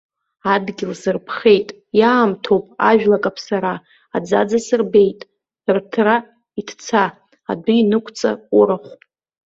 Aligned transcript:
Адгьыл 0.53 0.93
сырԥхеит, 1.01 1.69
иаамҭоуп 1.99 2.65
ажәла 2.89 3.17
акаԥсара, 3.19 3.73
аӡаӡа 4.15 4.59
сырбеит, 4.65 5.19
рыҭра 5.73 6.15
иҭца, 6.59 7.03
адәы 7.51 7.73
инықәҵа 7.81 8.31
урахә. 8.59 8.91